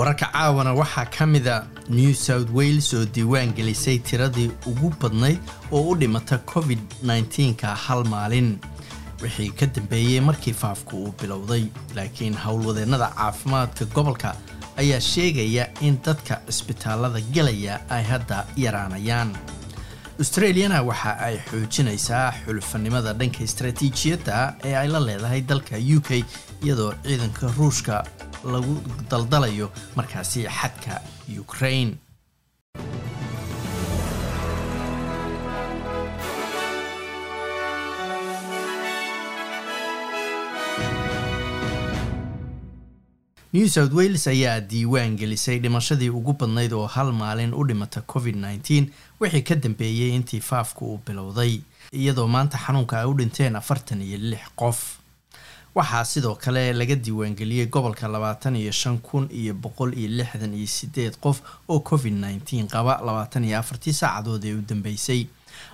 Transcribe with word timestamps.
wararka 0.00 0.26
caawana 0.32 0.72
waxaa 0.80 1.04
ka 1.16 1.26
mida 1.26 1.66
new 1.88 2.12
south 2.14 2.48
wales 2.58 2.88
oo 2.94 3.04
diiwaan 3.04 3.52
gelisay 3.56 3.98
tiradii 3.98 4.50
ugu 4.66 4.88
badnayd 5.00 5.38
oo 5.72 5.82
u 5.90 5.96
dhimata 5.96 6.38
covid 6.38 6.78
-19ka 7.04 7.74
hal 7.84 8.04
maalin. 8.04 8.58
Wixii 9.22 9.50
ka 9.52 9.66
dambeeyey 9.66 10.20
markii 10.20 10.52
faafku 10.62 10.96
uu 11.04 11.12
bilowday 11.20 11.64
laakiin 11.94 12.34
howlwadeennada 12.44 13.08
caafimaadka 13.16 13.84
gobolka 13.94 14.34
ayaa 14.76 15.00
sheegaya 15.00 15.68
in 15.80 15.98
dadka 16.06 16.40
cisbitaalada 16.48 17.20
gelaya 17.20 17.80
ay 17.90 18.02
hadda 18.04 18.46
yaraanayaan. 18.56 19.36
Australiana 20.18 20.82
waxa 20.82 21.12
ay 21.18 21.36
xoojinaysaa 21.50 22.32
xulfanimada 22.46 23.12
dhanka 23.12 23.44
istaraatiijiyadda 23.44 24.54
ee 24.64 24.74
ay 24.76 24.88
la 24.88 25.00
leedahay 25.00 25.40
dalka 25.42 25.76
u 25.96 26.00
k 26.00 26.24
iyadoo 26.64 26.92
ciidanka 27.04 27.52
ruushka 27.58 28.04
lagu 28.44 28.74
daldalayo 29.10 29.70
markaasi 29.96 30.46
xadka 30.58 31.00
ukraine. 31.42 31.96
New 43.52 43.66
south 43.68 43.92
wales 43.92 44.26
ayaa 44.28 44.60
diiwaan 44.60 45.16
gelisay 45.18 45.58
dhimashadii 45.58 46.08
ugu 46.08 46.32
badnayd 46.32 46.72
oo 46.72 46.86
hal 46.86 47.12
maalin 47.12 47.54
u 47.54 47.64
dhimata 47.66 48.00
covid 48.06 48.36
-19 48.36 48.86
wixii 49.20 49.42
ka 49.42 49.54
dambeeyey 49.54 50.14
intii 50.14 50.40
faafku 50.40 50.84
uu 50.86 51.00
bilowday 51.06 51.58
iyadoo 51.92 52.26
maanta 52.28 52.58
xanuunka 52.58 53.00
ay 53.00 53.06
u 53.10 53.14
dhinteen 53.14 53.56
afartan 53.56 54.02
iyo 54.02 54.18
lix 54.18 54.40
qof 54.56 54.78
waxaa 55.74 56.04
sidoo 56.04 56.34
kale 56.34 56.72
laga 56.72 56.94
diiwaangeliyey 57.04 57.66
gobolka 57.66 58.08
labaatan 58.08 58.56
iyo 58.56 58.72
shan 58.72 58.98
kun 58.98 59.28
iyo 59.40 59.54
boqol 59.54 59.92
iyo 59.98 60.08
lixdan 60.18 60.54
iyo 60.54 60.66
sideed 60.66 61.14
qof 61.24 61.40
oo 61.68 61.80
covid 61.80 62.14
-19 62.14 62.66
qaba 62.74 62.98
labaatan 63.06 63.44
iyo 63.44 63.58
afartii 63.58 63.92
saacadood 63.92 64.44
ee 64.44 64.54
u 64.54 64.62
dambeysay. 64.68 65.26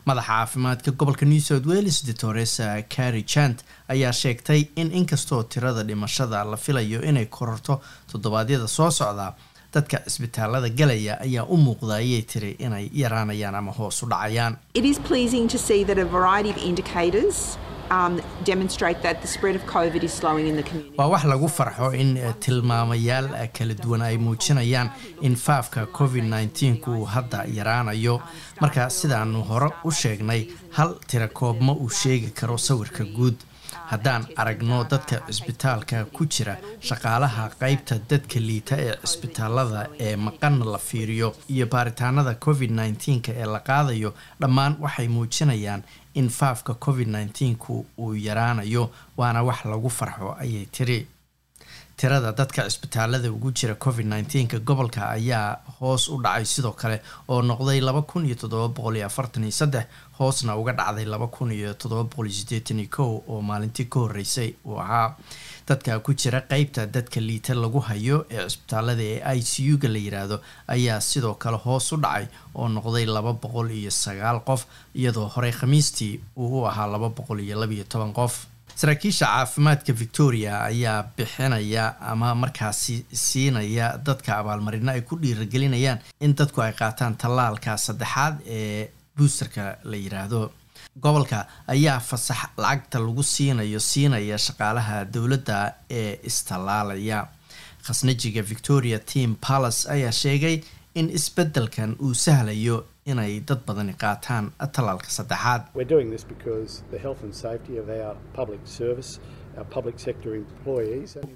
Madaxa 0.06 0.26
caafimaadka 0.28 0.90
gobolka 0.90 1.26
new 1.26 1.40
south 1.40 1.66
wales 1.66 2.04
doctoresa 2.06 2.82
carri 2.94 3.22
jant 3.32 3.58
ayaa 3.88 4.12
sheegtay 4.12 4.60
in 4.76 4.92
inkastoo 4.92 5.42
tirada 5.42 5.82
dhimashada 5.84 6.44
la 6.44 6.56
filayo 6.56 7.02
inay 7.02 7.26
kororto 7.26 7.80
toddobaadyada 8.12 8.68
soo 8.68 8.90
socda 8.90 9.32
dadka 9.74 9.96
cisbitaalada 10.06 10.68
galaya 10.68 11.20
ayaa 11.20 11.44
u 11.48 11.56
muuqda 11.56 11.94
ayay 11.94 12.22
tiri 12.22 12.50
inay 12.58 12.90
yaraanayaan 12.92 13.54
ama 13.54 13.72
hoos 13.72 14.02
u 14.02 14.06
dhacayaan 14.06 14.56
waa 20.98 21.08
wax 21.12 21.24
lagu 21.24 21.48
farxo 21.48 21.92
in 22.02 22.18
tilmaamayaal 22.44 23.28
kala 23.58 23.74
duwan 23.74 24.02
ay 24.02 24.16
muujinayaan 24.18 24.90
in 25.20 25.36
faafka 25.36 25.86
covid 25.98 26.24
-19ku 26.24 26.90
uu 26.90 27.04
hadda 27.04 27.44
yaraanayo. 27.58 28.20
Marka 28.60 28.90
sidaanu 28.90 29.42
hore 29.50 29.68
u 29.84 29.90
sheegnay 29.90 30.42
hal 30.76 30.94
tira 31.06 31.28
koob 31.28 31.60
ma 31.60 31.72
uu 31.72 31.88
sheegi 31.90 32.30
karo 32.40 32.56
sawirka 32.58 33.04
guud 33.04 33.36
haddaan 33.90 34.22
aragno 34.36 34.78
dadka 34.90 35.16
cisbitaalka 35.28 36.04
ku 36.16 36.22
jira 36.34 36.56
shaqaalaha 36.88 37.44
qeybta 37.60 37.94
dadka 38.10 38.38
liita 38.48 38.74
ee 38.86 38.94
cisbitaalada 39.04 39.82
ee 40.06 40.16
maqan 40.26 40.56
la 40.72 40.78
fiiriyo 40.88 41.28
iyo 41.54 41.66
baaritaanada 41.74 42.34
covid 42.46 42.70
-19ka 42.70 43.30
ee 43.42 43.46
la 43.54 43.60
qaadayo 43.68 44.10
dhammaan 44.40 44.76
waxay 44.84 45.08
muujinayaan 45.16 45.82
in 46.20 46.28
faafka 46.38 46.74
covid 46.86 47.08
-19ku 47.08 47.84
uu 47.98 48.14
yaraanayo 48.26 48.90
waana 49.16 49.42
wax 49.48 49.64
lagu 49.72 49.90
farxo 49.98 50.28
ayay 50.44 50.66
tiri 50.76 50.98
tirada 51.96 52.32
dadka 52.32 52.64
cisbitaalada 52.68 53.30
ugu 53.32 53.50
jira 53.52 53.74
covid 53.74 54.06
-19ka 54.06 54.58
gobolka 54.60 55.08
ayaa 55.16 55.56
hoos 55.80 56.08
u 56.08 56.18
dhacay 56.22 56.44
sidoo 56.44 56.72
kale 56.72 57.00
oo 57.28 57.40
noqday 57.42 57.80
laba 57.80 58.02
kun 58.02 58.26
iyo 58.26 58.34
toddoba 58.34 58.68
boqol 58.68 58.96
iyo 58.96 59.06
afartan 59.06 59.44
iyo 59.44 59.52
saddex 59.60 59.86
hoosna 60.18 60.56
uga 60.60 60.72
dhacday 60.72 61.04
laba 61.04 61.26
kun 61.28 61.52
iyo 61.52 61.72
toddoba 61.74 62.04
boqol 62.04 62.26
iyo 62.28 62.34
sideetan 62.40 62.78
iyo 62.80 62.88
kow 62.96 63.12
oo 63.28 63.40
maalintii 63.42 63.88
ka 63.88 64.00
horreysay. 64.00 64.54
Uu 64.66 64.76
ahaa 64.80 65.16
dadka 65.68 65.98
ku 66.04 66.12
jira 66.14 66.40
qeybta 66.50 66.84
dadka 66.86 67.20
liita 67.20 67.54
lagu 67.54 67.80
hayo 67.80 68.26
ee 68.30 68.44
cisbitaalada 68.48 69.02
ee 69.02 69.20
i 69.38 69.40
c 69.42 69.52
u-ga 69.72 69.88
la 69.88 69.98
yiraahdo 69.98 70.36
ayaa 70.68 71.00
sidoo 71.00 71.34
kale 71.34 71.56
hoos 71.56 71.92
u 71.92 71.96
dhacay 71.96 72.26
oo 72.54 72.68
noqday 72.68 73.06
laba 73.06 73.32
boqol 73.32 73.70
iyo 73.72 73.90
sagaal 73.90 74.40
qof 74.44 74.66
iyadoo 74.94 75.28
horey 75.34 75.52
khamiistii 75.52 76.20
uu 76.36 76.60
u 76.60 76.66
ahaa 76.68 76.86
laba 76.86 77.08
boqol 77.08 77.40
iyo 77.40 77.56
labaiyo 77.60 77.84
toban 77.88 78.12
qof 78.12 78.46
saraakiisha 78.80 79.26
caafimaadka 79.26 79.92
victoria 79.92 80.52
ayaa 80.64 81.02
bixinaya 81.16 81.84
ama 82.00 82.34
markaasi 82.34 82.96
siinaya 83.12 83.86
dadka 84.06 84.36
abaalmarino 84.38 84.92
ay 84.92 85.00
ku 85.00 85.16
dhiiragelinayaan 85.22 85.98
in 86.20 86.34
dadku 86.36 86.60
ay 86.62 86.72
qaataan 86.80 87.16
tallaalka 87.22 87.76
saddexaad 87.86 88.34
ee 88.46 88.90
buusterka 89.16 89.78
la 89.84 89.96
yiraahdo. 89.96 90.52
Gobolka 91.02 91.46
ayaa 91.74 92.00
fasax 92.00 92.40
lacagta 92.58 92.98
lagu 93.00 93.22
siinayo 93.22 93.80
siinaya 93.80 94.36
shaqaalaha 94.46 95.04
dowladda 95.14 95.58
ee 95.90 96.20
istallaalaya. 96.30 97.26
Khasnajiga 97.86 98.42
victoria 98.42 98.98
team 98.98 99.36
palace 99.48 99.88
ayaa 99.94 100.12
sheegay 100.12 100.60
in 100.94 101.08
isbeddelkan 101.18 101.96
uu 102.00 102.14
sahlayo 102.14 102.84
inay 103.10 103.32
dad 103.48 103.60
badani 103.66 103.94
qaataan 104.02 104.44
tallaalka 104.74 105.08
saddexaad. 105.18 105.62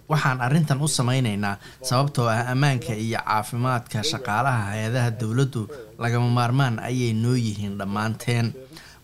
Waxaan 0.09 0.41
arrintan 0.41 0.81
u 0.83 0.89
samaynaynaa 0.89 1.57
sababtoo 1.83 2.27
ah 2.29 2.51
ammaanka 2.53 2.93
iyo 2.95 3.19
caafimaadka 3.27 4.03
shaqaalaha 4.11 4.63
hay'adaha 4.71 5.11
dowladdu 5.21 5.63
lagama 5.99 6.29
maarmaan 6.39 6.79
ayay 6.89 7.13
noo 7.23 7.35
yihiin 7.47 7.79
dhammaanteen 7.81 8.47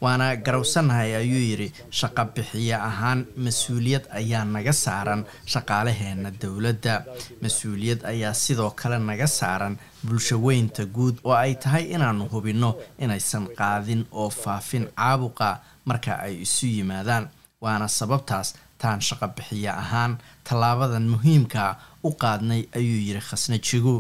waana 0.01 0.37
garowsanahay 0.37 1.11
ayuu 1.17 1.43
yidhi 1.51 1.69
shaqo 1.99 2.25
bixiye 2.35 2.75
ahaan 2.89 3.21
mas'uuliyad 3.45 4.05
ayaa 4.21 4.45
naga 4.45 4.73
saaran 4.73 5.23
shaqaalaheena 5.53 6.31
dowladda. 6.43 6.95
Mas'uuliyad 7.43 8.01
ayaa 8.13 8.35
sidoo 8.35 8.71
kale 8.81 8.99
naga 8.99 9.27
saaran 9.39 9.79
bulshaweynta 10.07 10.85
guud 10.97 11.17
oo 11.25 11.35
ay 11.35 11.55
tahay 11.63 11.85
inaanu 11.95 12.29
hubinno 12.33 12.71
inaysan 12.99 13.45
qaadin 13.59 14.03
oo 14.13 14.31
faafin 14.31 14.85
caabuqa 14.97 15.49
marka 15.89 16.13
ay 16.27 16.35
isu 16.47 16.67
yimaadaan. 16.77 17.25
Waana 17.61 17.89
sababtaas 17.89 18.49
taan 18.79 19.01
shaqo 19.01 19.27
bixiye 19.37 19.71
ahaan 19.83 20.13
tallaabadan 20.47 21.07
muhiimka 21.15 21.77
u 22.05 22.11
qaadnay 22.23 22.63
ayuu 22.79 23.01
yidhi 23.09 23.23
khasnajigu 23.29 23.95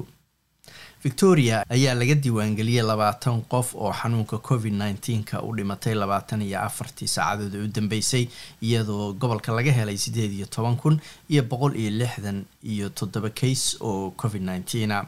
victoria 1.06 1.56
ayaa 1.77 1.94
laga 2.00 2.15
diiwaangeliyey 2.25 2.83
labaatan 2.91 3.37
qof 3.53 3.69
oo 3.75 3.93
xanuunka 4.00 4.39
covid 4.49 4.75
-19ka 4.75 5.37
u 5.49 5.50
dhimatay 5.56 5.94
labaatan 6.03 6.43
iyo 6.43 6.59
afartii 6.69 7.09
saacadood 7.17 7.55
ee 7.55 7.65
u 7.67 7.69
dambeysay 7.77 8.25
iyadoo 8.67 9.12
gobolka 9.21 9.53
laga 9.59 9.72
helay 9.78 9.97
sideed 10.05 10.33
iyo 10.39 10.47
toban 10.55 10.77
kun 10.83 10.97
iyo 11.33 11.43
boqol 11.50 11.72
iyo 11.81 11.91
lixdan 12.00 12.39
iyo 12.72 12.89
toddoba 12.99 13.31
case 13.41 13.77
oo 13.81 14.11
covid 14.21 14.43
-19a 14.43 14.99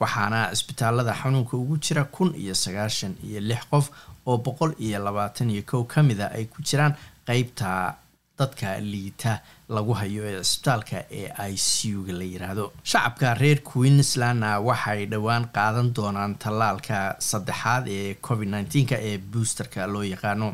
waxaana 0.00 0.40
cisbitaalada 0.54 1.12
xanuunka 1.22 1.56
ugu 1.62 1.76
jira 1.84 2.04
kun 2.04 2.30
iyo 2.42 2.54
sagaashan 2.54 3.14
iyo 3.28 3.40
lix 3.40 3.62
qof 3.70 3.90
oo 4.26 4.36
boqol 4.46 4.72
iyo 4.86 4.98
labaatan 5.06 5.50
iyo 5.50 5.62
kow 5.70 5.82
ka 5.84 6.02
mida 6.02 6.26
ay 6.36 6.44
ku 6.52 6.62
jiraan 6.62 6.94
qeybta 7.26 7.94
dadka 8.38 8.78
liita 8.92 9.32
lagu 9.68 9.92
hayo 10.00 10.22
ee 10.30 10.40
cisbitaalka 10.42 10.98
ee 11.20 11.28
i 11.50 11.56
c 11.56 11.94
u-ga 11.98 12.12
la 12.20 12.24
yiraahdo. 12.32 12.64
Shacabka 12.90 13.34
reer 13.40 13.58
queenslandna 13.70 14.50
waxay 14.68 15.06
dhowaan 15.12 15.44
qaadan 15.56 15.88
doonaan 15.96 16.34
tallaalka 16.42 16.98
saddexaad 17.30 17.84
ee 17.88 18.14
covid 18.28 18.48
-19ka 18.48 18.96
ee 19.08 19.18
boosterka 19.18 19.86
loo 19.92 20.02
yaqaano 20.14 20.48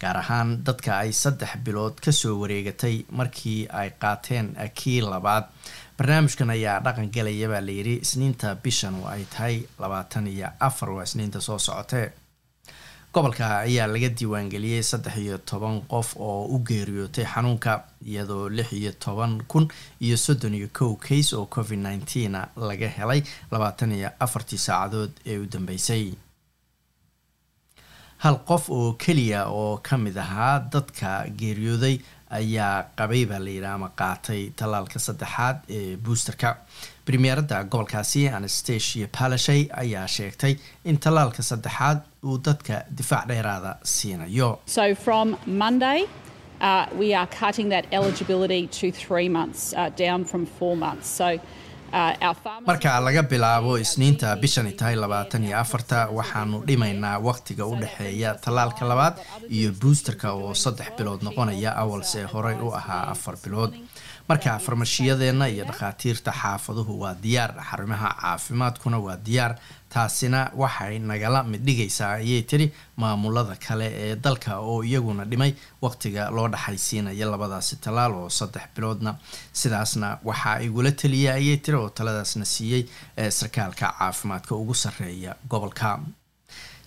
gaar 0.00 0.16
ahaan 0.22 0.48
dadka 0.66 0.98
ay 1.02 1.12
saddex 1.22 1.52
bilood 1.64 1.94
ka 2.04 2.12
soo 2.12 2.34
wareegatay 2.42 2.96
markii 3.18 3.60
ay 3.80 3.90
qaateen 4.02 4.46
kii 4.78 5.00
labaad. 5.12 5.44
Barnaamijkan 5.98 6.50
ayaa 6.50 6.80
dhaqan 6.84 7.08
galaya 7.14 7.48
baa 7.52 7.60
layidhi 7.68 7.94
isniinta 8.04 8.54
bishan 8.64 8.94
oo 9.00 9.08
ay 9.14 9.24
tahay 9.32 9.56
labaatan 9.82 10.26
iyo 10.26 10.48
afar 10.60 10.90
waa 10.96 11.04
isniinta 11.08 11.40
soo 11.40 11.58
socotee 11.58 12.06
gobolka 13.16 13.46
ayaa 13.64 13.86
laga 13.88 14.08
diiwaangeliyey 14.18 14.82
saddex 14.82 15.16
iyo 15.24 15.36
toban 15.50 15.80
qof 15.92 16.08
oo 16.20 16.44
u 16.54 16.58
geeriyootay 16.68 17.24
xanuunka 17.32 17.72
iyadoo 18.10 18.48
lix 18.56 18.72
iyo 18.72 18.92
toban 19.04 19.40
kun 19.50 19.68
iyo 20.00 20.16
soddon 20.16 20.54
iyo 20.54 20.68
kow 20.78 20.96
case 20.96 21.32
oo 21.36 21.46
covid 21.46 21.78
-19 21.80 22.46
laga 22.68 22.88
helay 22.96 23.22
labaatan 23.52 23.92
iyo 23.92 24.10
afartii 24.24 24.58
saacadood 24.66 25.10
ee 25.26 25.38
u 25.38 25.46
dambeysay. 25.52 26.12
Hal 28.18 28.36
qof 28.48 28.68
oo 28.70 28.92
keliya 28.92 29.46
oo 29.48 29.76
ka 29.82 29.96
mid 29.98 30.16
ahaa 30.18 30.58
dadka 30.72 31.24
geeriyooday 31.40 31.98
ayaa 32.30 32.84
qabay 32.98 33.22
baa 33.30 33.38
layidhi 33.46 33.66
ama 33.66 33.88
qaatay 34.00 34.50
tallaalka 34.56 34.98
saddexaad 34.98 35.56
ee 35.68 35.96
boosterka. 35.96 36.56
Premieradda 37.06 37.64
gobolkaasi 37.64 38.28
anastasia 38.28 39.08
palashay 39.18 39.68
ayaa 39.82 40.06
sheegtay 40.16 40.54
in 40.84 40.98
tallaalka 40.98 41.42
saddexaad 41.42 41.98
uu 42.24 42.38
dadka 42.48 42.82
difaac 42.98 43.26
dheeraada 43.28 43.76
siinayo 43.84 44.50
Uh, 51.96 52.12
uh, 52.28 52.34
marka 52.68 53.00
laga 53.00 53.22
bilaabo 53.30 53.72
isniinta 53.84 54.28
bishani 54.42 54.72
tahay 54.78 54.96
labaatan 55.02 55.44
iyo 55.48 55.56
afarta 55.62 55.98
waxaanu 56.18 56.56
dhimaynaa 56.68 57.18
wakhtiga 57.28 57.64
u 57.72 57.74
dhexeeya 57.82 58.30
tallaalka 58.44 58.84
labaad 58.90 59.14
iyo 59.56 59.70
boosterka 59.80 60.32
oo 60.32 60.52
saddex 60.62 60.88
bilood 60.98 61.20
noqonaya 61.26 61.70
awalse 61.82 62.20
horey 62.32 62.56
u 62.66 62.68
ahaa 62.80 63.02
afar 63.14 63.34
bilood 63.44 63.72
marka 64.28 64.58
farmashiyadeenna 64.58 65.46
iyo 65.48 65.64
dhakhaatiirta 65.64 66.32
xaafaduhu 66.32 67.00
waa 67.02 67.14
diyaar 67.24 67.52
xarumaha 67.70 68.08
caafimaadkuna 68.20 68.98
waa 69.06 69.16
diyaar 69.26 69.52
taasina 69.94 70.50
waxay 70.62 70.98
nagala 70.98 71.42
mid 71.44 71.62
dhigaysaa 71.66 72.12
ayay 72.20 72.42
tiri 72.42 72.66
maamulada 72.96 73.54
kale 73.66 73.86
ee 74.04 74.16
dalka 74.16 74.58
oo 74.58 74.82
iyaguna 74.84 75.24
dhimay 75.24 75.52
waqtiga 75.82 76.30
loo 76.36 76.48
dhaxaysiinaya 76.48 77.26
labadaasi 77.32 77.76
tallaal 77.84 78.12
oo 78.14 78.28
saddex 78.38 78.66
biloodna. 78.76 79.14
Sidaasna 79.52 80.18
waxaa 80.24 80.58
igula 80.66 80.90
taliya 80.92 81.34
ayay 81.34 81.56
tiri 81.56 81.76
oo 81.78 81.88
taladaasna 81.88 82.44
siiyey 82.44 82.82
sarkaalka 83.38 83.94
caafimaadka 83.98 84.52
ugu 84.54 84.74
sarreeya 84.74 85.36
gobolka 85.50 85.98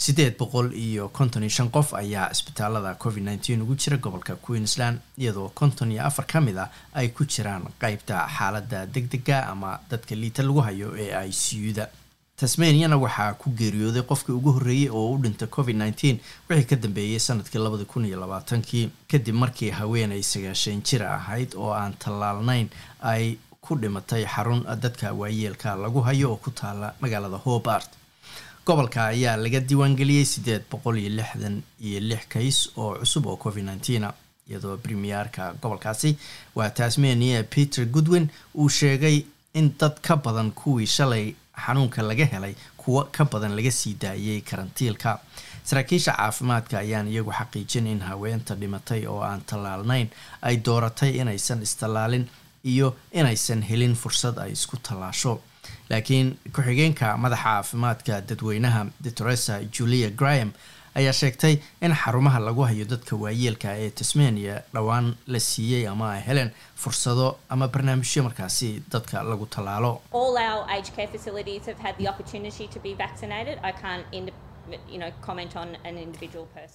siddeed 0.03 0.37
boqol 0.39 0.67
iyo 0.73 1.09
konton 1.17 1.43
iyo 1.43 1.49
shan 1.57 1.69
qof 1.75 1.93
ayaa 2.01 2.29
isbitaalada 2.31 2.95
covid 3.03 3.23
nneteen 3.23 3.61
ugu 3.61 3.75
jira 3.75 3.97
gobolka 3.97 4.35
queensland 4.35 4.97
iyadoo 5.17 5.49
konton 5.59 5.91
iyo 5.91 6.01
afar 6.09 6.25
ka 6.31 6.41
mid 6.41 6.57
ah 6.57 6.69
ay 6.99 7.07
ku 7.15 7.25
jiraan 7.25 7.63
qeybta 7.81 8.15
xaaladda 8.37 8.85
deg 8.93 9.05
dega 9.11 9.37
ama 9.51 9.79
dadka 9.91 10.15
liita 10.15 10.43
lagu 10.43 10.61
hayo 10.67 10.87
ee 10.97 11.11
i 11.27 11.31
c 11.31 11.43
u-da. 11.69 11.87
Tasmaniana 12.39 12.95
waxaa 12.97 13.33
ku 13.41 13.49
geeriyooday 13.59 14.01
qofkii 14.09 14.31
ugu 14.39 14.51
horreeyey 14.55 14.89
oo 14.89 15.11
u 15.13 15.17
dhintay 15.23 15.47
covid 15.55 15.75
nneteen 15.75 16.17
wixii 16.49 16.65
ka 16.69 16.75
dambeeyey 16.75 17.19
sannadkii 17.19 17.59
labadi 17.59 17.85
kun 17.85 18.05
iyo 18.05 18.17
labaatankii 18.23 18.89
kadib 19.11 19.35
markii 19.35 19.69
haweenay 19.79 20.23
sagaashan 20.23 20.79
jir 20.87 21.03
ahayd 21.03 21.51
oo 21.59 21.71
aan 21.81 21.93
tallaalnayn 21.99 22.67
ay 23.11 23.35
ku 23.61 23.75
dhimatay 23.81 24.23
xarun 24.33 24.63
dadka 24.83 25.11
waayeelka 25.19 25.75
lagu 25.75 25.99
hayo 26.07 26.31
oo 26.31 26.37
ku 26.43 26.51
taala 26.51 26.93
magaalada 27.01 27.37
hobart 27.45 27.89
gobolka 28.69 29.01
ayaa 29.13 29.37
laga 29.43 29.59
diiwaangeliyey 29.69 30.25
siddeed 30.33 30.63
boqol 30.71 30.97
iyo 31.01 31.09
lixdan 31.19 31.55
iyo 31.87 31.99
lix 32.09 32.23
kays 32.33 32.57
oo 32.77 32.91
cusub 33.01 33.25
oo 33.25 33.37
covid 33.43 33.63
nneteena 33.65 34.09
iyadoo 34.49 34.77
premierka 34.83 35.53
gobolkaasi 35.61 36.11
waa 36.55 36.69
tasmania 36.69 37.43
peter 37.43 37.85
goodwin 37.85 38.27
uu 38.55 38.69
sheegay 38.79 39.17
in 39.59 39.67
dad 39.79 39.95
ka 40.07 40.15
badan 40.17 40.51
kuwii 40.51 40.87
shalay 40.95 41.25
xanuunka 41.65 42.01
laga 42.09 42.25
helay 42.33 42.53
kuwo 42.77 43.03
ka 43.15 43.25
badan 43.25 43.55
laga 43.57 43.71
sii 43.71 43.93
daayay 44.01 44.41
karantiilka. 44.41 45.19
Saraakiisha 45.63 46.11
caafimaadka 46.17 46.79
ayaan 46.79 47.07
iyagu 47.07 47.31
xaqiijin 47.39 47.87
in 47.87 47.99
haweenta 48.09 48.55
dhimatay 48.55 49.05
oo 49.07 49.21
aan 49.29 49.41
tallaalnayn 49.49 50.07
ay 50.41 50.55
dooratay 50.65 51.11
inaysan 51.21 51.61
istallaalin 51.67 52.25
iyo 52.63 52.95
inaysan 53.11 53.61
helin 53.69 53.95
fursad 53.95 54.37
ay 54.39 54.51
isku 54.51 54.77
tallaasho 54.77 55.41
laakiin 55.89 56.27
ku-xigeenka 56.55 57.17
madaxa 57.23 57.43
caafimaadka 57.43 58.21
dadweynaha 58.29 58.81
doctoresa 59.05 59.53
julia 59.77 60.09
graham 60.09 60.51
ayaa 60.99 61.13
sheegtay 61.13 61.55
in 61.85 61.93
xarumaha 62.01 62.39
lagu 62.47 62.61
hayo 62.69 62.85
dadka 62.93 63.15
waayeelka 63.23 63.69
ee 63.83 63.89
tasmania 63.89 64.55
dhowaan 64.73 65.07
la 65.27 65.39
siiyey 65.39 65.87
ama 65.87 66.11
ay 66.13 66.21
heleen 66.27 66.51
fursado 66.83 67.27
ama 67.49 67.67
barnaamijyo 67.67 68.23
markaasi 68.27 68.69
dadka 68.93 69.23
lagu 69.23 69.45
tallaalo 69.55 69.91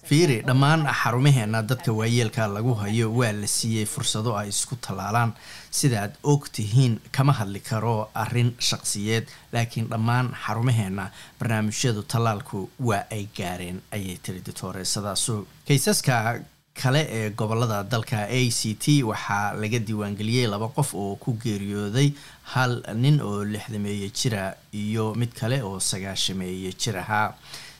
fiiri 0.09 0.41
dhammaan 0.47 0.85
xarumaheena 1.01 1.61
dadka 1.69 1.91
waayeelka 1.99 2.47
lagu 2.47 2.73
hayo 2.81 3.11
waa 3.19 3.31
la 3.41 3.47
siiyey 3.47 3.85
fursado 3.85 4.35
ay 4.37 4.49
isku 4.49 4.75
tallaalaan 4.75 5.33
sidaad 5.71 6.11
og 6.23 6.47
tihiin 6.55 6.99
kama 7.11 7.33
hadli 7.39 7.59
karo 7.59 8.09
arrin 8.23 8.51
shaqsiyeed 8.69 9.25
laakiin 9.53 9.87
dhammaan 9.93 10.33
xarumaheena 10.45 11.09
barnaamijyadu 11.39 12.03
tallaalku 12.13 12.69
waa 12.89 13.03
ay 13.11 13.23
gaareen 13.37 13.81
ayay 13.91 14.17
tiri 14.23 14.41
ditoreesadaasu 14.45 15.47
kaysaska 15.67 16.39
kale 16.83 17.01
ee 17.17 17.29
gobollada 17.29 17.83
dalka 17.91 18.17
a 18.39 18.41
c 18.59 18.73
t 18.83 19.03
waxaa 19.09 19.53
laga 19.61 19.79
diiwaangeliyey 19.87 20.47
laba 20.53 20.67
qof 20.77 20.89
oo 20.93 21.15
ku 21.15 21.33
geeriyooday 21.43 22.09
hal 22.53 22.73
nin 23.03 23.21
oo 23.21 23.43
lixdameeye 23.53 24.09
jira 24.19 24.53
iyo 24.73 25.05
mid 25.15 25.31
kale 25.39 25.61
oo 25.63 25.79
sagaashameeye 25.79 26.71
jir 26.81 26.97
ahaa 27.03 27.33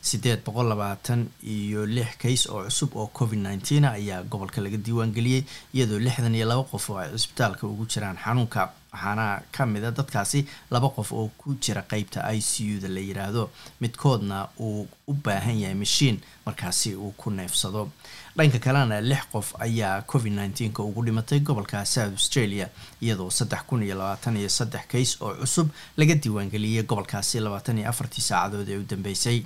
siddeed 0.09 0.39
boqol 0.45 0.67
labaatan 0.71 1.21
iyo 1.55 1.85
lix 1.95 2.11
kays 2.21 2.43
oo 2.53 2.63
cusub 2.67 2.91
oo 2.95 3.07
covid 3.17 3.39
nneteen 3.39 3.85
ayaa 3.85 4.23
gobolka 4.31 4.61
laga 4.61 4.77
diiwaangeliyey 4.85 5.43
iyadoo 5.73 5.99
lixdan 6.05 6.35
iyo 6.37 6.45
laba 6.51 6.63
qof 6.71 6.89
oo 6.89 6.97
ay 7.01 7.09
cisbitaalka 7.15 7.63
ugu 7.67 7.85
jiraan 7.91 8.17
xanuunka. 8.23 8.63
Waxaana 8.95 9.41
ka 9.51 9.65
mid 9.65 9.83
a 9.83 9.91
dadkaasi 9.91 10.45
laba 10.71 10.87
qof 10.95 11.09
oo 11.11 11.27
ku 11.37 11.55
jira 11.63 11.81
qeybta 11.91 12.23
i 12.37 12.39
c 12.41 12.51
u 12.75 12.79
da 12.83 12.87
la 12.87 13.01
yiraahdo. 13.07 13.49
Midkoodna 13.81 14.37
uu 14.59 14.87
u 15.07 15.13
baahan 15.13 15.59
yahay 15.59 15.75
mashiin 15.75 16.19
markaasi 16.45 16.95
uu 16.95 17.11
ku 17.17 17.29
neefsado. 17.31 17.89
Dhanka 18.37 18.59
kalena 18.59 19.01
lix 19.01 19.23
qof 19.31 19.53
ayaa 19.59 20.01
covid 20.01 20.33
nneteenka 20.33 20.83
ugu 20.83 21.03
dhimatay 21.05 21.39
gobolka 21.39 21.85
south 21.85 22.13
australia 22.13 22.69
iyadoo 23.01 23.29
saddex 23.31 23.61
kun 23.67 23.83
iyo 23.83 23.95
labaatan 23.95 24.37
iyo 24.37 24.49
saddex 24.49 24.87
kays 24.87 25.21
oo 25.21 25.33
cusub 25.35 25.69
laga 25.97 26.15
diiwaangeliyey 26.15 26.83
gobolkaasi 26.83 27.39
labaatan 27.39 27.77
iyo 27.77 27.89
afartii 27.89 28.21
saacadood 28.21 28.69
ee 28.69 28.77
u 28.77 28.83
dambeysay. 28.89 29.43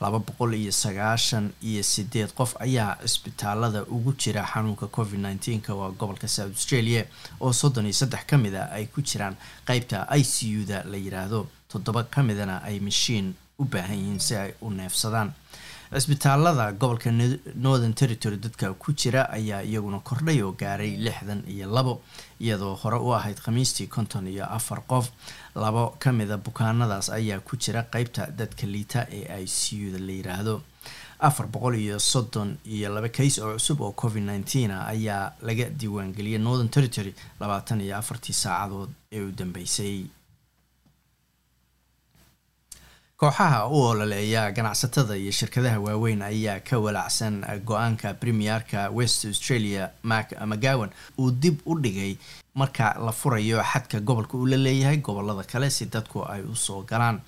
Laba 0.00 0.18
boqol 0.18 0.54
iyo 0.54 0.72
sagaashan 0.72 1.50
iyo 1.62 1.82
sideed 1.82 2.32
qof 2.34 2.56
ayaa 2.60 2.96
cisbitaalada 3.06 3.82
ugu 3.84 4.12
jira 4.18 4.42
xanuunka 4.52 4.86
covid 4.86 5.20
nneteenka 5.20 5.74
waa 5.74 5.90
gobolka 5.90 6.28
south 6.28 6.52
australia 6.56 7.04
oo 7.40 7.52
soddon 7.52 7.84
iyo 7.86 7.92
saddex 7.94 8.24
ka 8.26 8.38
mid 8.38 8.54
a 8.54 8.70
ay 8.72 8.86
ku 8.86 9.00
jiraan 9.02 9.36
qeybta 9.66 10.06
i 10.10 10.24
c 10.24 10.34
u 10.58 10.64
da 10.66 10.82
la 10.84 10.96
yiraahdo. 10.96 11.46
Toddoba 11.68 12.02
ka 12.04 12.22
midana 12.22 12.62
ay 12.62 12.80
mashiin 12.80 13.34
u 13.58 13.64
baahan 13.64 13.96
yihiin 13.98 14.20
si 14.20 14.36
ay 14.36 14.52
u 14.62 14.70
neefsadaan. 14.70 15.32
Cisbitaalada 15.94 16.72
gobolka 16.72 17.10
northern 17.54 17.94
territory 17.94 18.36
dadka 18.36 18.72
ku 18.74 18.92
jira 18.92 19.28
ayaa 19.30 19.62
iyaguna 19.62 19.98
kordhay 20.00 20.42
oo 20.42 20.52
gaaray 20.52 20.96
lixdan 20.96 21.44
iyo 21.46 21.66
labo 21.70 22.02
iyadoo 22.40 22.74
hore 22.82 22.96
u 22.98 23.12
ahayd 23.14 23.38
khamiistii 23.38 23.86
konton 23.86 24.26
iyo 24.26 24.44
afar 24.44 24.80
qof. 24.88 25.10
Labo 25.54 25.94
ka 25.98 26.12
mida 26.12 26.36
bukaanadaas 26.36 27.10
ayaa 27.10 27.40
ku 27.40 27.56
jira 27.56 27.82
qeybta 27.92 28.26
dadka 28.30 28.66
liita 28.66 29.06
ee 29.10 29.42
i 29.42 29.46
c 29.46 29.76
u 29.86 29.92
da 29.92 29.98
la 29.98 30.12
yiraahdo. 30.12 30.62
Afar 31.20 31.46
boqol 31.46 31.76
iyo 31.78 31.98
soddon 31.98 32.56
iyo 32.66 32.88
laba 32.94 33.08
kays 33.08 33.38
oo 33.38 33.52
cusub 33.54 33.80
oo 33.80 33.92
covid 33.92 34.22
nneteen 34.22 34.70
ayaa 34.70 35.32
laga 35.42 35.70
diiwaangeliyay 35.70 36.38
northern 36.42 36.68
territory 36.68 37.14
labaatan 37.40 37.80
iyo 37.80 37.96
afartii 37.96 38.34
saacadood 38.34 38.90
ee 39.12 39.22
u 39.22 39.30
dambeysay 39.32 40.06
kooxaha 43.24 43.66
u 43.68 43.80
ololeeya 43.82 44.50
ganacsatada 44.52 45.16
iyo 45.16 45.32
shirkadaha 45.32 45.78
waaweyn 45.80 46.22
ayaa 46.22 46.60
ka 46.60 46.76
walaacsan 46.78 47.40
go'aanka 47.64 48.14
premierka 48.20 48.90
west 48.92 49.24
australia 49.24 49.90
mac 50.02 50.32
mcgowan. 50.46 50.90
Uu 51.18 51.30
dib 51.30 51.58
u 51.66 51.74
dhigay 51.80 52.16
marka 52.54 52.94
la 53.00 53.12
furayo 53.12 53.62
xadka 53.62 54.00
gobolka 54.00 54.36
uu 54.36 54.46
la 54.46 54.56
leeyahay 54.56 54.96
gobollada 54.96 55.42
kale 55.44 55.70
si 55.70 55.86
dadku 55.86 56.20
ay 56.28 56.42
u 56.42 56.54
soo 56.56 56.82
galaan 56.82 57.20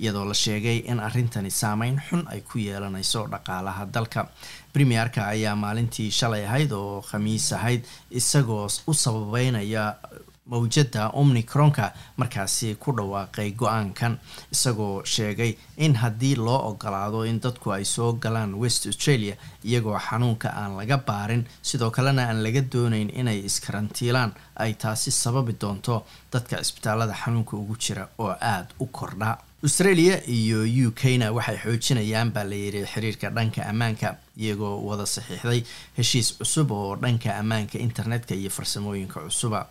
iyadoo 0.00 0.24
la 0.24 0.34
sheegay 0.34 0.78
in 0.90 0.98
arrintani 1.00 1.50
saameyn 1.50 2.00
xun 2.08 2.26
ay 2.28 2.40
ku 2.40 2.58
yeelanayso 2.58 3.26
dhaqaalaha 3.30 3.86
dalka. 3.92 4.26
Premierka 4.72 5.26
ayaa 5.28 5.54
maalintii 5.56 6.10
shalay 6.10 6.44
ahayd 6.46 6.72
oo 6.72 7.00
khamiis 7.02 7.52
ahayd 7.52 7.84
isagoo 8.10 8.66
u 8.86 8.94
sababeynaya 8.94 9.94
mawjada 10.46 11.08
omnicronka 11.20 11.92
markaasi 12.16 12.74
ku 12.82 12.92
dhawaaqay 12.96 13.50
go'aankan 13.60 14.18
isagoo 14.52 15.02
sheegay 15.04 15.56
in 15.76 15.94
haddii 16.02 16.36
loo 16.36 16.58
ogolaado 16.70 17.24
in 17.24 17.40
dadku 17.40 17.72
ay 17.72 17.84
soo 17.84 18.12
galaan 18.12 18.54
west 18.54 18.86
australia 18.86 19.36
iyagoo 19.64 19.98
xanuunka 20.08 20.48
aan 20.52 20.76
laga 20.76 20.98
baarin 20.98 21.46
sidoo 21.62 21.90
kalena 21.90 22.28
aan 22.28 22.42
laga 22.44 22.62
doonayn 22.72 23.10
inay 23.20 23.38
iskarantiilaan 23.48 24.34
ay 24.56 24.74
taasi 24.74 25.10
sababi 25.10 25.56
doonto 25.60 26.04
dadka 26.32 26.60
isbitaalada 26.60 27.14
xanuunka 27.24 27.56
ugu 27.56 27.76
jira 27.76 28.08
oo 28.18 28.28
aada 28.40 28.68
u 28.80 28.86
kordha. 28.86 29.38
Australia 29.64 30.20
iyo 30.28 30.60
u 30.88 30.90
k 30.92 31.02
waxay 31.32 31.56
xoojinayaan 31.64 32.32
baa 32.32 32.44
layidhi 32.44 32.84
xiriirka 32.92 33.30
dhanka 33.30 33.64
ammaanka 33.70 34.16
iyagoo 34.36 34.76
wada 34.88 35.06
saxiixday 35.06 35.64
heshiis 35.96 36.36
cusub 36.38 36.70
oo 36.70 36.96
dhanka 36.96 37.32
ammaanka 37.40 37.78
internetka 37.78 38.34
iyo 38.34 38.50
farsamooyinka 38.50 39.20
cusuba 39.24 39.66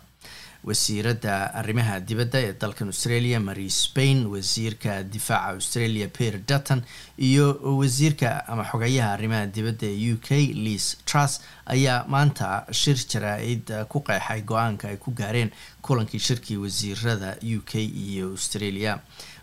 wasiiradda 0.68 1.34
arrimaha 1.60 2.00
dibadda 2.00 2.38
ee 2.46 2.52
dalkan 2.62 2.88
australia 2.92 3.40
marie 3.40 3.70
spain 3.70 4.26
wasiirka 4.34 5.02
difaaca 5.14 5.52
australia 5.54 6.08
peter 6.08 6.40
dutton 6.50 6.82
iyo 7.18 7.46
wasiirka 7.80 8.30
ama 8.48 8.64
xogayaha 8.70 9.12
arrimaha 9.16 9.46
dibadda 9.56 9.86
ee 9.86 10.12
u 10.12 10.16
k 10.26 10.28
liis 10.64 10.86
truss 11.10 11.40
ayaa 11.74 12.04
maanta 12.14 12.48
shir 12.80 12.96
jaraa-id 13.12 13.66
ku 13.92 14.00
qeexay 14.08 14.40
go'aanka 14.52 14.88
ay 14.92 14.96
ku 14.96 15.10
gaareen 15.22 15.50
kulankii 15.82 16.20
shirkii 16.28 16.56
wasiirada 16.64 17.36
u 17.56 17.60
k 17.70 17.72
iyo 17.84 18.30
australia. 18.36 18.98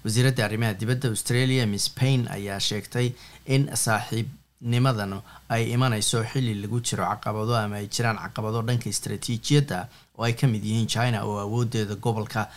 Wasiiradda 0.05 0.45
arrimaha 0.45 0.73
dibadda 0.73 1.09
australia 1.13 1.65
miss 1.73 1.89
paine 1.99 2.25
ayaa 2.37 2.59
sheegtay 2.59 3.11
in 3.45 3.69
saaxiib 3.85 4.27
nimadanu 4.61 5.21
ay 5.49 5.71
imanayso 5.73 6.23
xilli 6.31 6.53
lagu 6.61 6.79
jiro 6.81 7.03
caqabado 7.05 7.55
ama 7.57 7.75
ay 7.81 7.87
jiraan 7.87 8.17
caqabado 8.23 8.61
dhanka 8.61 8.89
istaraatiijiyadda 8.89 9.87
oo 10.17 10.23
ay 10.23 10.33
ka 10.33 10.47
mid 10.47 10.63
yihiin 10.63 10.87
china 10.87 11.23
oo 11.25 11.37
awoodeeda 11.45 11.95
gobolka 11.95 12.47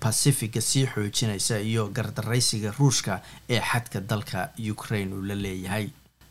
pacifica 0.00 0.60
sii 0.60 0.86
xoojinaysa 0.86 1.58
iyo 1.60 1.88
gardaraysiga 1.88 2.72
ruushka 2.78 3.22
ee 3.48 3.60
xadka 3.60 4.00
dalka 4.00 4.48
ukraine 4.72 5.14
uu 5.14 5.22
la 5.22 5.34
leeyahay 5.34 5.88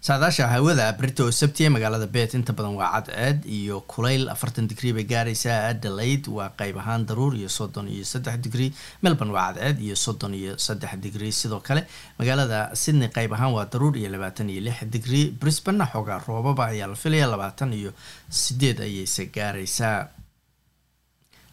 saadaasha 0.07 0.45
hawada 0.53 0.85
brito 0.99 1.23
oo 1.25 1.31
sabtiya 1.31 1.69
magaalada 1.75 2.07
bet 2.15 2.31
inta 2.37 2.53
badan 2.57 2.75
waa 2.79 2.89
cadceed 3.01 3.39
iyo 3.45 3.81
kulayl. 3.91 4.29
Afartan 4.33 4.67
digrii 4.69 4.93
bay 4.97 5.03
gaaraysaa 5.03 5.67
adelaide 5.71 6.27
waa 6.37 6.49
qeyb 6.59 6.77
ahaan 6.81 7.05
daruur 7.09 7.33
iyo 7.35 7.49
soddon 7.49 7.87
iyo 7.95 8.05
saddex 8.05 8.37
digrii 8.45 8.69
melbourne 9.03 9.33
waa 9.37 9.47
cadceed 9.53 9.79
iyo 9.87 9.95
soddon 9.95 10.33
iyo 10.33 10.53
saddex 10.57 10.93
digrii 11.05 11.31
sidoo 11.31 11.59
kale 11.59 11.81
magaalada 12.19 12.59
sydney 12.83 13.09
qeyb 13.17 13.33
ahaan 13.33 13.51
waa 13.57 13.65
daruur 13.73 13.97
iyo 13.97 14.09
labaatan 14.15 14.49
iyo 14.53 14.61
lix 14.67 14.77
digrii 14.95 15.25
brisbane 15.41 15.83
xoogaa 15.91 16.21
roobaba 16.27 16.65
ayaa 16.71 16.87
la 16.87 16.95
filaya 16.95 17.27
labaatan 17.33 17.73
iyo 17.73 17.91
sideed 18.29 18.79
ayayse 18.87 19.25
gaaraysaa. 19.35 20.07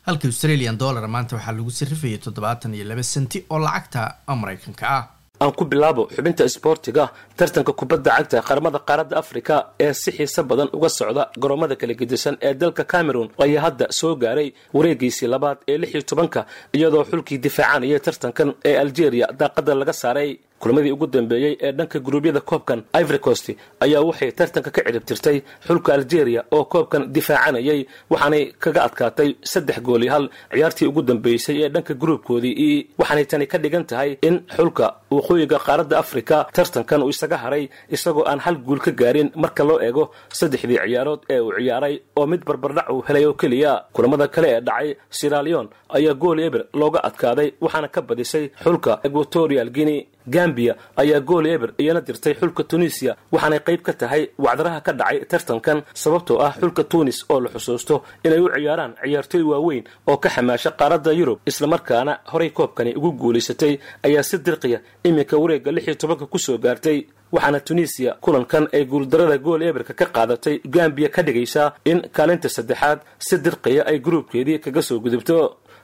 Halka 0.06 0.28
australian 0.28 0.78
dollar 0.78 1.08
maanta 1.08 1.36
waxaa 1.36 1.56
lagu 1.58 1.70
sarrifayay 1.80 2.18
toddobaatan 2.18 2.74
iyo 2.74 2.84
laba 2.84 3.02
senti 3.02 3.44
oo 3.50 3.58
lacagta 3.58 4.02
mareykanka 4.42 4.84
ah 4.98 5.04
aan 5.44 5.52
ku 5.58 5.64
bilaabo 5.72 6.02
xubinta 6.16 6.42
isboortiga 6.50 7.04
tartanka 7.38 7.72
kubadda 7.80 8.10
cagta 8.16 8.38
qaramada 8.48 8.78
qaaradda 8.88 9.14
afrika 9.22 9.54
ee 9.86 9.92
si 10.02 10.10
xiise 10.16 10.40
badan 10.50 10.68
uga 10.76 10.88
socda 10.98 11.22
garoomada 11.42 11.74
kala 11.80 11.94
gedisan 12.00 12.34
ee 12.48 12.52
dalka 12.62 12.82
cameron 12.92 13.28
ayaa 13.44 13.62
hadda 13.66 13.84
soo 13.98 14.12
gaaray 14.22 14.48
wareegiisii 14.76 15.28
labaad 15.34 15.58
ee 15.70 15.76
lix 15.82 15.90
iyo 15.94 16.02
tobanka 16.10 16.40
iyadoo 16.76 17.04
xulkii 17.10 17.38
difaacanaya 17.46 17.98
tartankan 18.06 18.48
ee 18.68 18.74
algeria 18.84 19.26
daaqada 19.40 19.72
laga 19.80 19.92
saaray 20.02 20.30
kulamadii 20.64 20.92
ugu 20.96 21.06
dambeeyey 21.06 21.54
ee 21.66 21.72
dhanka 21.78 21.98
guruubyada 22.06 22.40
koobkan 22.40 22.80
ivory 23.00 23.20
ayaa 23.84 24.00
waxay 24.08 24.30
tartanka 24.38 24.70
ka 24.76 24.80
cirib 24.86 25.04
tirtay 25.08 25.38
xulka 25.66 25.90
algeria 25.94 26.40
oo 26.56 26.64
koobkan 26.72 27.02
difaacanayay 27.14 27.80
waxaanay 28.12 28.44
kaga 28.64 28.80
adkaatay 28.86 29.30
saddex 29.52 29.78
gooli 29.86 30.08
hal. 30.08 30.24
Ciyaartii 30.54 30.86
ugu 30.90 31.02
dambeysay 31.02 31.56
ee 31.64 31.68
dhanka 31.74 31.94
gruubkoodii 32.02 32.86
waxaanay 32.98 33.26
tani 33.30 33.46
ka 33.52 33.58
dhigan 33.58 33.84
tahay 33.90 34.10
in 34.28 34.36
xulka 34.56 34.86
waqooyiga 35.10 35.58
qaaradda 35.66 35.98
afrika 36.04 36.36
tartankan 36.56 37.02
uu 37.02 37.10
isaga 37.14 37.36
haray 37.44 37.64
isagoo 37.96 38.24
aan 38.30 38.40
hal 38.44 38.56
guul 38.66 38.80
ka 38.86 38.90
gaarin 39.00 39.28
marka 39.42 39.62
loo 39.68 39.78
eego 39.86 40.04
saddexdii 40.38 40.78
ciyaarood 40.86 41.20
ee 41.34 41.40
uu 41.40 41.52
ciyaaray 41.60 41.94
oo 42.16 42.26
mid 42.32 42.42
barbardhac 42.48 42.88
uu 42.94 43.02
helay 43.08 43.24
oo 43.26 43.34
keliya. 43.40 43.72
Kulamada 43.92 44.28
kale 44.34 44.48
ee 44.56 44.60
dhacay 44.60 44.88
siralion 45.18 45.66
ayaa 45.96 46.14
gool 46.22 46.38
eber 46.40 46.62
looga 46.80 47.00
adkaaday 47.08 47.48
waxaana 47.64 47.88
ka 47.94 48.00
badisay 48.08 48.44
xulka 48.64 48.92
equatorial 49.06 49.70
guinea 49.76 50.02
gambia 50.26 50.74
ayaa 50.96 51.20
gool 51.20 51.46
eber 51.46 51.70
iyana 51.78 52.00
dirtay 52.00 52.34
xulka 52.40 52.62
tunisiya 52.64 53.16
waxaanay 53.32 53.60
qayb 53.66 53.82
ka 53.82 53.92
tahay 53.92 54.22
wacdaraha 54.38 54.80
ka 54.86 54.92
dhacay 54.92 55.24
tartankan 55.30 55.82
sababtoo 55.94 56.38
ah 56.46 56.52
xulka 56.60 56.84
tunis 56.84 57.24
oo 57.30 57.40
la 57.40 57.48
xusuusto 57.54 58.02
inay 58.24 58.40
u 58.40 58.48
ciyaaraan 58.54 58.92
ciyaartooy 59.02 59.42
waaweyn 59.42 59.84
oo 60.06 60.16
ka 60.16 60.28
xamaasha 60.28 60.70
qaaradda 60.70 61.12
yurub. 61.12 61.38
Islamarkaana 61.46 62.18
horay 62.32 62.50
koobkani 62.50 62.94
ugu 62.96 63.12
guulaysatay 63.12 63.78
ayaa 64.02 64.22
si 64.22 64.38
dirqiya 64.38 64.78
iminka 65.04 65.36
wareegga 65.36 65.70
lix 65.72 65.84
iyo 65.86 65.94
tobanka 65.94 66.26
ku 66.26 66.38
soo 66.38 66.58
gaartay 66.58 67.06
waxaana 67.32 67.60
tunisiya 67.60 68.16
kulankan 68.20 68.68
ay 68.72 68.84
guuldarada 68.84 69.38
gool 69.38 69.62
eberka 69.62 69.92
ka 69.94 70.06
qaadatay 70.06 70.60
gambiya 70.74 71.08
ka 71.14 71.22
dhigaysaa 71.22 71.74
in 71.84 71.98
kaalinta 72.16 72.48
saddexaad 72.48 72.98
si 73.18 73.36
dirqiya 73.38 73.82
ay 73.90 73.98
gruubkeedii 73.98 74.58
kaga 74.64 74.82
soo 74.82 74.98
gudubto 75.00 75.36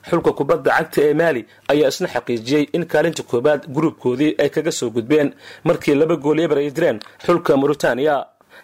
xulka 0.09 0.31
kubadda 0.39 0.71
cagta 0.77 0.99
ee 1.07 1.13
maali 1.13 1.41
ayaa 1.71 1.89
isna 1.93 2.07
xaqiijiyey 2.15 2.63
in 2.75 2.85
kaalinta 2.91 3.23
koowaad 3.23 3.61
gruubkoodii 3.75 4.35
ay 4.43 4.49
kaga 4.49 4.71
soo 4.71 4.89
gudbeen 4.95 5.29
markii 5.63 5.95
laba 5.95 6.15
gool 6.15 6.39
eber 6.39 6.57
ay 6.57 6.69
direen 6.71 6.99
xulka 7.25 7.57
mauritaniya 7.57 8.15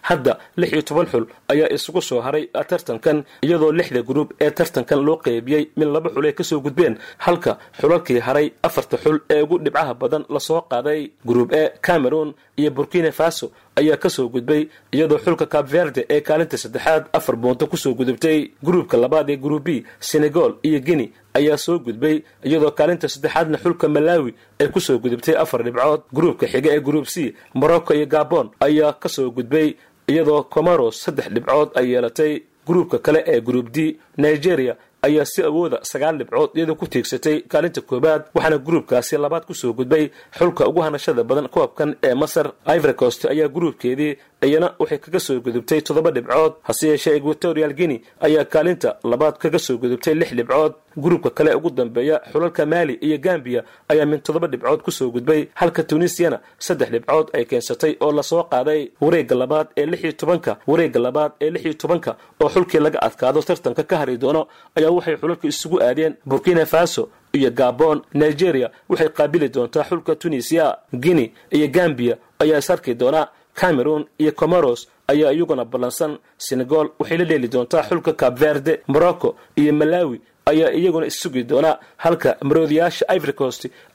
hadda 0.08 0.32
lix 0.56 0.70
iyo 0.72 0.82
toban 0.88 1.06
xul 1.12 1.24
ayaa 1.52 1.68
isugu 1.76 2.00
soo 2.08 2.20
haray 2.26 2.44
tartankan 2.70 3.18
iyadoo 3.42 3.72
lixda 3.78 4.02
gruub 4.08 4.28
ee 4.40 4.50
tartankan 4.50 5.00
loo 5.06 5.16
qeybiyey 5.24 5.64
mid 5.76 5.88
laba 5.94 6.08
xul 6.14 6.26
ay 6.28 6.32
ka 6.38 6.44
soo 6.44 6.60
gudbeen 6.66 6.94
halka 7.24 7.52
xulalkii 7.80 8.20
haray 8.26 8.46
afarta 8.62 8.96
xul 9.04 9.18
ee 9.34 9.42
ugu 9.42 9.58
dhibcaha 9.64 9.94
badan 9.94 10.24
la 10.34 10.40
soo 10.40 10.60
qaaday. 10.70 11.10
Gruub 11.28 11.52
e 11.52 11.62
cameroon 11.86 12.30
iyo 12.60 12.70
burkina 12.70 13.10
faso 13.12 13.46
ayaa 13.78 13.96
ka 14.02 14.08
soo 14.16 14.28
gudbay 14.34 14.62
iyadoo 14.92 15.18
xulka 15.24 15.46
cabverde 15.46 16.02
ee 16.14 16.20
kaalinta 16.20 16.56
saddexaad 16.58 17.04
afar 17.18 17.36
boonto 17.36 17.66
ku 17.66 17.76
soo 17.76 17.94
gudubtay 17.94 18.38
gruubka 18.66 18.96
labaad 18.96 19.30
ee 19.30 19.36
gruub 19.36 19.64
b 19.64 19.84
senegal 20.00 20.52
iyo 20.62 20.80
guinea 20.86 21.08
ayaa 21.38 21.56
soo 21.56 21.78
gudbay 21.78 22.16
iyadoo 22.44 22.70
kaalinta 22.78 23.08
saddexaadna 23.08 23.58
xulka 23.58 23.88
malawi 23.88 24.34
ay 24.60 24.68
ku 24.74 24.80
soo 24.80 24.98
gudubtay 24.98 25.34
afar 25.42 25.62
dhibcood. 25.64 26.00
Gruubka 26.12 26.46
xiga 26.46 26.70
ee 26.76 26.80
gruub 26.80 27.06
c 27.06 27.34
morocco 27.54 27.94
iyo 27.94 28.06
gabon 28.06 28.50
ayaa 28.60 28.92
ka 29.02 29.08
soo 29.08 29.30
gudbay 29.30 29.76
iyadoo 30.08 30.42
comoros 30.54 30.96
saddex 31.04 31.28
dhibcood 31.34 31.70
ay 31.78 31.86
yeelatay. 31.92 32.42
Gruubka 32.68 32.98
kale 32.98 33.20
ee 33.26 33.40
gruub 33.40 33.70
d 33.70 33.96
nigeria 34.18 34.76
ayaa 35.06 35.24
si 35.32 35.40
awooda 35.42 35.78
sagaal 35.90 36.18
dhibcood 36.18 36.50
iyadoo 36.58 36.74
ku 36.80 36.86
tiigsatay 36.86 37.36
kaalinta 37.52 37.80
koowaad 37.90 38.22
waxaana 38.34 38.58
gruubkaasi 38.66 39.16
labaad 39.24 39.44
ku 39.48 39.54
soo 39.54 39.72
gudbay 39.72 40.10
xulka 40.38 40.66
ugu 40.70 40.80
hanashada 40.86 41.22
badan 41.24 41.48
koobkan 41.48 41.90
ee 42.02 42.14
masar. 42.14 42.46
Ivory 42.76 42.94
ayaa 43.34 43.48
gruubkeedii 43.48 44.12
iyana 44.42 44.74
waxay 44.78 44.98
kaga 44.98 45.20
soo 45.20 45.40
gudubtay 45.40 45.80
toddoba 45.82 46.10
dhibcood. 46.10 46.52
Hase 46.62 46.88
yeeshee 46.88 47.16
equatorial 47.16 47.72
guinea 47.74 47.98
ayaa 48.20 48.44
kaalinta 48.44 48.96
labaad 49.04 49.38
kaga 49.38 49.58
soo 49.58 49.76
gudubtay 49.78 50.14
lix 50.14 50.32
dhibcood. 50.34 50.72
Gruubka 50.96 51.30
kale 51.30 51.54
ugu 51.54 51.70
dambeeya 51.70 52.20
xulalka 52.32 52.66
maali 52.66 52.94
iyo 53.00 53.18
gambiya 53.18 53.64
ayaa 53.88 54.06
min 54.06 54.20
toddoba 54.20 54.46
dhibcood 54.46 54.82
ku 54.82 54.90
soo 54.90 55.10
gudbay 55.10 55.48
halka 55.54 55.82
tunisiana 55.82 56.40
saddex 56.58 56.90
dhibcood 56.90 57.26
ay 57.34 57.44
keensatay 57.44 57.96
oo 58.00 58.12
la 58.12 58.22
soo 58.22 58.42
qaaday. 58.44 58.90
Wareegga 59.00 59.34
labaad 59.34 59.66
ee 59.76 59.86
lix 59.86 60.02
iyo 60.04 60.12
tobanka 60.12 60.56
wareegga 60.66 61.00
labaad 61.00 61.32
ee 61.40 61.50
lix 61.50 61.64
iyo 61.64 61.74
tobanka 61.74 62.16
oo 62.40 62.48
xulkii 62.48 62.78
laga 62.80 63.02
adkaado 63.02 63.42
tartanka 63.42 63.82
ka 63.82 63.96
hari 63.98 64.16
doono 64.18 64.46
ayaa 64.76 64.90
waxay 64.90 65.16
xulalka 65.16 65.48
isugu 65.48 65.82
aadeen. 65.82 66.14
Burkina 66.26 66.66
faso 66.66 67.08
iyo 67.32 67.50
gabon 67.50 68.02
nigeria 68.14 68.70
waxay 68.88 69.08
qaabili 69.08 69.48
doontaa 69.48 69.84
xulka 69.84 70.14
tunisiya 70.16 70.78
guinea 70.94 71.28
iyo 71.50 71.68
gambiya 71.68 72.16
ayaa 72.38 72.58
is 72.58 72.70
arki 72.70 72.94
doonaa 72.94 73.28
cameroon 73.60 74.02
iyo 74.22 74.32
comoros 74.40 74.80
ayaa 75.12 75.32
iyaguna 75.32 75.64
ballansan. 75.72 76.12
Senegal 76.46 76.86
waxay 76.98 77.18
la 77.18 77.24
dheeli 77.30 77.48
doontaa 77.54 77.82
xulka 77.88 78.12
cabverde 78.22 78.72
morocco 78.92 79.28
iyo 79.60 79.72
malawi 79.80 80.20
ayaa 80.50 80.70
iyaguna 80.80 81.06
isugi 81.06 81.42
doonaa 81.50 81.78
halka 82.04 82.30
maroodiyaasha 82.48 83.04
ivory 83.16 83.34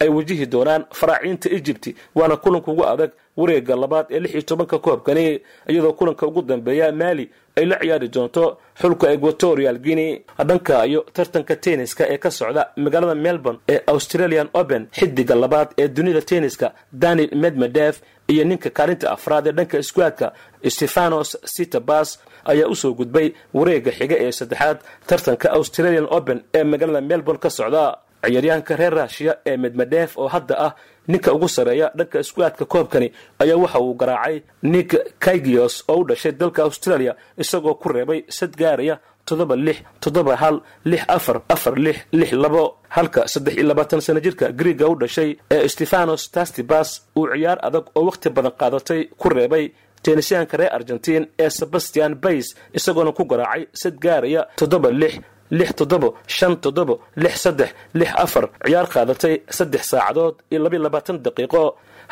ay 0.02 0.10
wajihi 0.18 0.46
doonaan 0.54 0.84
faraaciinta 1.00 1.48
egypt 1.58 1.86
waana 2.16 2.36
kulanka 2.44 2.72
ugu 2.72 2.84
adag 2.94 3.12
wareegga 3.38 3.76
labaad 3.76 4.06
ee 4.10 4.20
lix 4.20 4.32
iyo 4.34 4.42
tobanka 4.42 4.78
koobkani 4.80 5.42
iyadoo 5.70 5.94
kulanka 5.94 6.28
ugu 6.28 6.42
dambeeya 6.42 6.92
maali 6.92 7.30
ay 7.56 7.66
la 7.66 7.76
ciyaari 7.80 8.08
doonto 8.10 8.58
xulka 8.82 9.12
equatorial 9.12 9.78
guinea. 9.80 10.20
Dhanka 10.48 10.86
iyo 10.88 11.02
tartanka 11.14 11.56
tenniska 11.56 12.04
ee 12.14 12.18
ka 12.18 12.32
socda 12.32 12.70
magaalada 12.78 13.16
melbourne 13.16 13.60
ee 13.70 13.80
australian 13.88 14.48
open 14.54 14.88
xidiga 14.98 15.36
labaad 15.36 15.70
ee 15.78 15.88
dunida 15.88 16.22
tenniska 16.22 16.74
daniel 16.92 17.30
medmedev 17.36 17.96
iyo 18.28 18.44
ninka 18.46 18.70
kaalinta 18.70 19.12
afraad 19.12 19.48
ee 19.48 19.52
dhanka 19.52 19.78
iskuadka 19.80 20.34
stefanos 20.70 21.38
sitabas 21.46 22.20
ayaa 22.46 22.68
u 22.68 22.76
soo 22.76 22.94
gudbay 22.94 23.28
wareegga 23.54 23.92
xiga 23.92 24.16
ee 24.26 24.32
saddexaad 24.32 24.78
tartanka 25.08 25.48
australian 25.52 26.08
open 26.18 26.42
ee 26.54 26.64
magaalada 26.64 27.02
melbourne 27.02 27.40
ka 27.40 27.50
socda 27.50 27.98
ciyaaryahanka 28.26 28.76
reer 28.82 28.94
rushiya 29.00 29.34
ee 29.50 29.58
medmedev 29.64 30.10
oo 30.22 30.28
hadda 30.36 30.56
ah 30.68 30.72
ninka 31.08 31.30
ugu 31.36 31.48
sarreeya 31.56 31.88
dhanka 31.98 32.18
iskuaadka 32.24 32.66
koobkani 32.74 33.08
ayaa 33.44 33.58
waxa 33.64 33.80
uu 33.86 33.94
garaacay 34.02 34.38
nick 34.74 34.92
kaigios 35.26 35.84
oo 35.92 35.98
u 36.02 36.06
dhashay 36.10 36.32
dalka 36.42 36.62
australia 36.64 37.14
isagoo 37.44 37.76
ku 37.82 37.88
reebay 37.96 38.20
sad 38.38 38.54
gaaraya 38.62 38.96
toddoba 39.26 39.56
lix 39.56 39.78
toddoba 40.04 40.34
hal 40.42 40.56
lix 40.92 41.04
afar 41.08 41.38
afar 41.56 41.76
lix 41.86 41.98
lix 42.20 42.32
labo. 42.44 42.64
Halka 42.96 43.22
saddex 43.34 43.54
iyo 43.58 43.66
labaatan 43.70 44.02
sana 44.06 44.20
jirka 44.26 44.46
griega 44.60 44.86
u 44.88 44.96
dhashay 45.02 45.30
ee 45.56 45.68
stefanos 45.74 46.24
tastibas 46.36 46.90
uu 47.20 47.28
ciyaar 47.34 47.58
adag 47.68 47.86
oo 47.98 48.04
wakhti 48.10 48.30
badan 48.36 48.54
qaadatay 48.62 49.02
ku 49.22 49.28
reebay 49.38 49.66
teenisyahanka 50.04 50.56
reer 50.60 50.74
argentiin 50.78 51.24
ee 51.44 51.50
sebastian 51.60 52.14
bays 52.24 52.48
isagoona 52.78 53.12
ku 53.18 53.24
garaacay 53.32 53.64
sad 53.82 53.96
gaaraya 54.06 54.42
toddoba 54.60 54.90
lix 55.02 55.14
lix 55.58 55.70
toddobo 55.80 56.10
shan 56.38 56.54
toddobo 56.64 56.96
lix 57.24 57.34
saddex 57.46 57.70
lix 58.00 58.12
afar. 58.24 58.46
Ciyaar 58.66 58.88
qaadatay 58.94 59.36
saddex 59.58 59.84
saacadood 59.92 60.36
iyo 60.52 60.60
labiyo 60.64 60.82
labaatan 60.86 61.18
daqiiqo. 61.26 61.64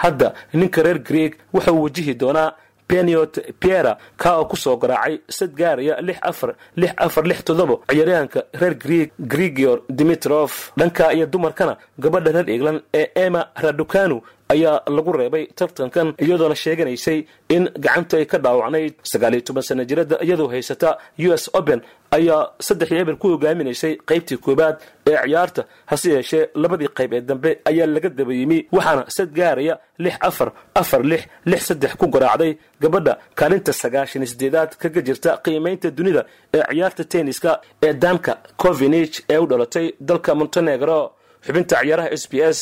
Hadda 0.03 0.27
ninka 0.59 0.79
reer 0.85 0.99
greeg 1.09 1.31
wuxuu 1.53 1.77
wajihi 1.83 2.13
doonaa 2.21 2.49
beniot 2.89 3.33
piera 3.61 3.93
ka 4.21 4.29
oo 4.39 4.45
ku 4.51 4.55
soo 4.63 4.75
garaacay 4.81 5.15
sad 5.37 5.51
gaaraya 5.59 5.95
lix 6.07 6.17
afar 6.29 6.51
lix 6.81 6.91
afar 7.05 7.23
lix 7.29 7.39
toddobo. 7.47 7.75
Ciyaaryahanka 7.89 8.39
reer 8.61 8.75
greeg 8.83 9.09
grigior 9.33 9.77
dimitrof 9.97 10.53
dhanka 10.79 11.13
iyo 11.15 11.25
dumarkana 11.33 11.73
gabadha 12.03 12.31
reer 12.35 12.49
england 12.55 12.79
ee 12.99 13.07
emma 13.25 13.41
radukanu 13.63 14.17
ayaa 14.53 14.75
lagu 14.95 15.11
reebay 15.19 15.45
tartankan 15.59 16.07
iyadoona 16.25 16.55
sheeganaysay 16.63 17.19
in 17.55 17.63
gacantu 17.85 18.13
ay 18.19 18.25
ka 18.31 18.37
dhaawacnayd 18.45 18.93
sagaal 19.11 19.33
iyo 19.35 19.43
toban 19.47 19.63
sana 19.69 19.83
jirada 19.89 20.15
iyadoo 20.25 20.47
haysata 20.53 20.89
u 21.27 21.29
s 21.41 21.45
open 21.59 21.79
ayaa 22.17 22.39
saddex 22.67 22.89
iyo 22.91 22.99
eber 23.03 23.15
ku 23.21 23.27
hogaaminaysay 23.33 23.93
qaybtii 24.09 24.37
koowaad 24.45 24.75
ee 25.11 25.17
ciyaarta 25.25 25.61
hase 25.91 26.07
yeeshee 26.15 26.43
labadii 26.63 26.89
qayb 26.97 27.13
ee 27.17 27.21
dambe 27.29 27.49
ayaa 27.69 27.87
laga 27.95 28.09
daba 28.09 28.33
yimi 28.39 28.57
waxaana 28.75 29.03
sad 29.17 29.29
gaaraya 29.39 29.75
lix 30.03 30.15
afar 30.29 30.49
afar 30.81 31.01
lix 31.11 31.21
lix 31.51 31.61
saddex 31.69 31.91
ku 32.01 32.05
garaacday 32.15 32.51
gabadha 32.83 33.13
kaalinta 33.39 33.71
sagaashan 33.81 34.25
sideedaad 34.31 34.71
kaga 34.81 35.01
jirta 35.07 35.29
qiimaynta 35.45 35.87
dunida 35.97 36.21
ee 36.57 36.63
ciyaarta 36.71 37.03
tenniska 37.13 37.51
ee 37.87 37.93
danka 38.03 38.33
covinich 38.63 39.15
ee 39.33 39.37
u 39.43 39.45
dhalatay 39.51 39.87
dalka 40.09 40.31
montenegro. 40.39 40.99
Xubinta 41.45 41.75
ciyaaraha 41.81 42.09
s 42.21 42.23
b 42.31 42.33
s 42.57 42.59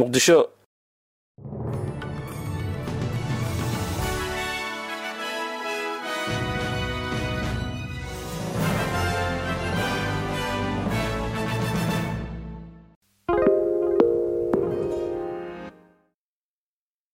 muqdisho 0.00 0.38